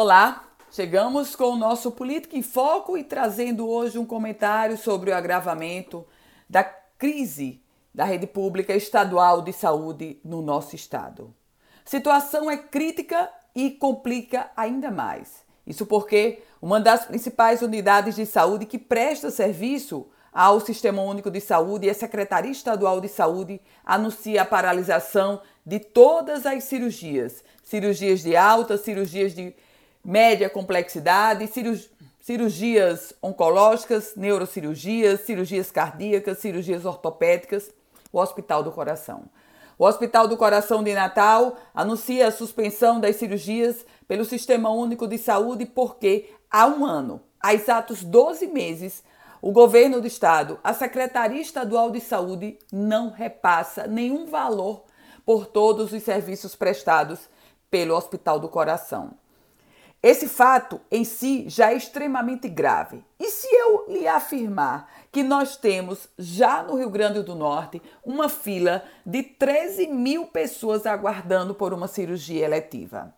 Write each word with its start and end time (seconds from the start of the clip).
Olá, 0.00 0.44
chegamos 0.70 1.34
com 1.34 1.46
o 1.46 1.56
nosso 1.56 1.90
Política 1.90 2.36
em 2.36 2.40
Foco 2.40 2.96
e 2.96 3.02
trazendo 3.02 3.68
hoje 3.68 3.98
um 3.98 4.06
comentário 4.06 4.78
sobre 4.78 5.10
o 5.10 5.14
agravamento 5.16 6.06
da 6.48 6.62
crise 6.62 7.60
da 7.92 8.04
rede 8.04 8.24
pública 8.24 8.76
estadual 8.76 9.42
de 9.42 9.52
saúde 9.52 10.20
no 10.24 10.40
nosso 10.40 10.76
estado. 10.76 11.34
Situação 11.84 12.48
é 12.48 12.56
crítica 12.56 13.28
e 13.52 13.72
complica 13.72 14.48
ainda 14.56 14.88
mais. 14.88 15.44
Isso 15.66 15.84
porque 15.84 16.44
uma 16.62 16.78
das 16.78 17.04
principais 17.06 17.60
unidades 17.60 18.14
de 18.14 18.24
saúde 18.24 18.66
que 18.66 18.78
presta 18.78 19.32
serviço 19.32 20.06
ao 20.32 20.60
Sistema 20.60 21.02
Único 21.02 21.28
de 21.28 21.40
Saúde 21.40 21.88
e 21.88 21.90
a 21.90 21.94
Secretaria 21.94 22.52
Estadual 22.52 23.00
de 23.00 23.08
Saúde 23.08 23.60
anuncia 23.84 24.42
a 24.42 24.46
paralisação 24.46 25.42
de 25.66 25.80
todas 25.80 26.46
as 26.46 26.62
cirurgias, 26.62 27.42
cirurgias 27.64 28.20
de 28.20 28.36
alta, 28.36 28.78
cirurgias 28.78 29.34
de 29.34 29.56
média 30.04 30.48
complexidade, 30.48 31.48
cirurgias 32.20 33.12
oncológicas, 33.22 34.14
neurocirurgias, 34.16 35.20
cirurgias 35.20 35.70
cardíacas, 35.70 36.38
cirurgias 36.38 36.84
ortopédicas, 36.84 37.70
o 38.12 38.20
Hospital 38.20 38.62
do 38.62 38.72
Coração. 38.72 39.24
O 39.78 39.86
Hospital 39.86 40.26
do 40.26 40.36
Coração 40.36 40.82
de 40.82 40.92
Natal 40.92 41.56
anuncia 41.72 42.26
a 42.26 42.32
suspensão 42.32 42.98
das 42.98 43.16
cirurgias 43.16 43.86
pelo 44.08 44.24
Sistema 44.24 44.70
Único 44.70 45.06
de 45.06 45.18
Saúde 45.18 45.66
porque 45.66 46.30
há 46.50 46.66
um 46.66 46.84
ano, 46.84 47.20
há 47.40 47.54
exatos 47.54 48.02
12 48.02 48.48
meses, 48.48 49.04
o 49.40 49.52
governo 49.52 50.00
do 50.00 50.06
estado, 50.06 50.58
a 50.64 50.74
Secretaria 50.74 51.40
Estadual 51.40 51.92
de 51.92 52.00
Saúde, 52.00 52.58
não 52.72 53.10
repassa 53.10 53.86
nenhum 53.86 54.26
valor 54.26 54.84
por 55.24 55.46
todos 55.46 55.92
os 55.92 56.02
serviços 56.02 56.56
prestados 56.56 57.28
pelo 57.70 57.94
Hospital 57.94 58.40
do 58.40 58.48
Coração. 58.48 59.12
Esse 60.00 60.28
fato 60.28 60.80
em 60.90 61.04
si 61.04 61.48
já 61.48 61.72
é 61.72 61.76
extremamente 61.76 62.48
grave. 62.48 63.04
E 63.18 63.30
se 63.30 63.48
eu 63.52 63.86
lhe 63.88 64.06
afirmar 64.06 64.88
que 65.10 65.24
nós 65.24 65.56
temos 65.56 66.08
já 66.16 66.62
no 66.62 66.76
Rio 66.76 66.88
Grande 66.88 67.22
do 67.22 67.34
Norte 67.34 67.82
uma 68.04 68.28
fila 68.28 68.84
de 69.04 69.24
13 69.24 69.88
mil 69.88 70.26
pessoas 70.26 70.86
aguardando 70.86 71.52
por 71.52 71.74
uma 71.74 71.88
cirurgia 71.88 72.44
eletiva? 72.44 73.12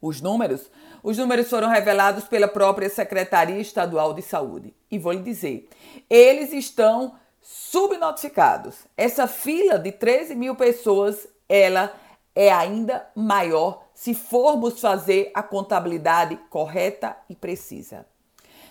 Os 0.00 0.20
números? 0.20 0.70
Os 1.02 1.18
números 1.18 1.50
foram 1.50 1.68
revelados 1.68 2.24
pela 2.24 2.46
própria 2.46 2.88
Secretaria 2.88 3.58
Estadual 3.58 4.14
de 4.14 4.22
Saúde. 4.22 4.72
E 4.88 5.00
vou 5.00 5.12
lhe 5.12 5.22
dizer, 5.22 5.68
eles 6.08 6.52
estão 6.52 7.16
subnotificados. 7.42 8.76
Essa 8.96 9.26
fila 9.26 9.76
de 9.76 9.90
13 9.90 10.36
mil 10.36 10.54
pessoas, 10.54 11.26
ela 11.48 11.92
é 12.34 12.52
ainda 12.52 13.08
maior 13.14 13.85
se 13.96 14.12
formos 14.12 14.78
fazer 14.78 15.30
a 15.34 15.42
contabilidade 15.42 16.38
correta 16.50 17.16
e 17.30 17.34
precisa. 17.34 18.04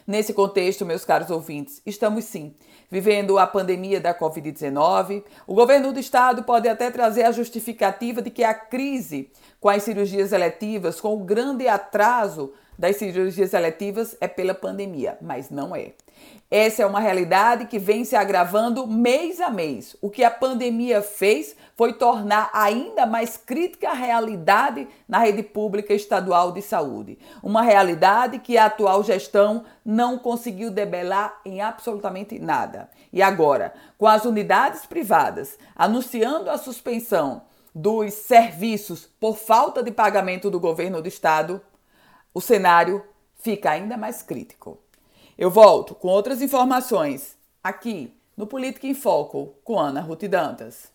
Nesse 0.06 0.36
contexto, 0.36 0.86
meus 0.86 1.04
caros 1.04 1.32
ouvintes, 1.32 1.82
estamos 1.84 2.26
sim 2.26 2.56
vivendo 2.92 3.40
a 3.40 3.48
pandemia 3.48 4.00
da 4.00 4.14
Covid-19. 4.14 5.24
O 5.48 5.56
governo 5.56 5.92
do 5.92 6.00
estado 6.00 6.44
pode 6.44 6.70
até 6.70 6.92
trazer 6.92 7.24
a 7.24 7.32
justificativa 7.32 8.22
de 8.22 8.30
que 8.30 8.44
a 8.44 8.54
crise 8.54 9.32
com 9.60 9.68
as 9.68 9.82
cirurgias 9.82 10.32
eletivas, 10.32 11.02
com 11.02 11.16
o 11.16 11.26
grande 11.26 11.68
atraso 11.68 12.54
das 12.78 12.98
cirurgias 12.98 13.54
eletivas, 13.54 14.16
é 14.20 14.28
pela 14.28 14.54
pandemia, 14.54 15.18
mas 15.22 15.50
não 15.50 15.76
é. 15.76 15.94
Essa 16.50 16.84
é 16.84 16.86
uma 16.86 17.00
realidade 17.00 17.66
que 17.66 17.80
vem 17.80 18.06
se 18.06 18.16
agravando 18.16 18.86
mês 18.86 19.42
a 19.42 19.50
mês. 19.50 19.98
O 20.00 20.10
que 20.10 20.24
a 20.24 20.30
pandemia 20.30 21.02
fez 21.02 21.56
foi 21.76 21.94
tornar 21.94 22.50
ainda 22.54 23.06
mais 23.06 23.36
crítica 23.36 23.90
a 23.90 23.94
realidade 23.94 24.88
na 25.08 25.20
rede 25.20 25.42
pública 25.42 25.94
estadual 25.94 26.52
de 26.52 26.62
saúde. 26.62 27.18
Uma 27.42 27.64
realidade 27.64 28.40
que 28.40 28.58
a 28.58 28.66
atual 28.66 29.04
gestão 29.04 29.66
não 29.84 30.20
conseguiu 30.20 30.70
debelar 30.70 31.42
em 31.44 31.62
absolutamente 31.62 32.38
nada. 32.38 32.90
E 33.12 33.22
agora, 33.22 33.74
com 33.98 34.08
as 34.08 34.24
unidades 34.24 34.86
privadas 34.86 35.58
anunciando 35.76 36.50
a 36.50 36.58
suspensão 36.58 37.42
dos 37.74 38.14
serviços 38.14 39.10
por 39.20 39.36
falta 39.36 39.84
de 39.84 39.92
pagamento 39.92 40.50
do 40.50 40.60
governo 40.60 41.02
do 41.02 41.08
estado, 41.08 41.60
o 42.36 42.42
cenário 42.42 43.02
fica 43.36 43.72
ainda 43.72 43.96
mais 43.96 44.22
crítico. 44.22 44.78
Eu 45.38 45.50
volto 45.50 45.96
com 45.96 46.10
outras 46.10 46.42
informações 46.42 47.38
aqui 47.64 48.14
no 48.36 48.46
Política 48.46 48.86
em 48.86 48.94
Foco 48.94 49.56
com 49.64 49.80
Ana 49.80 50.02
Ruth 50.02 50.26
Dantas. 50.26 50.92